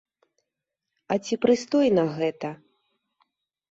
[1.15, 2.55] А ці прыстойна гэта?